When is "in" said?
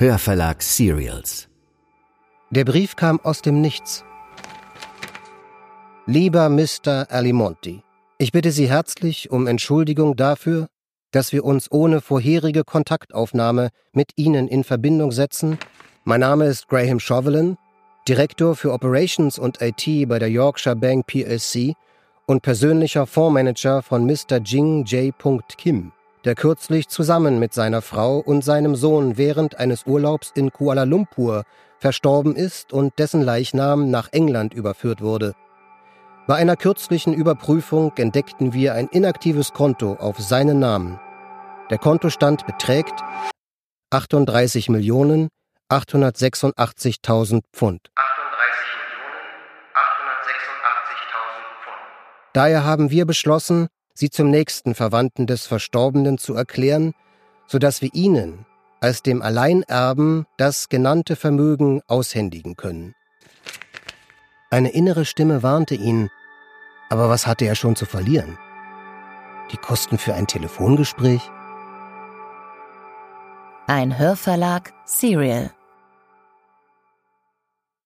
14.48-14.64, 30.34-30.52